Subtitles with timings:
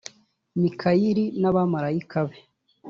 [0.61, 2.37] mikayeli n’abamarayika be